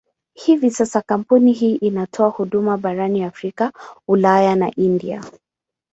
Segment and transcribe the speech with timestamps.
[0.33, 3.71] Hivi sasa kampuni hii inatoa huduma barani Afrika,
[4.07, 5.23] Ulaya na India.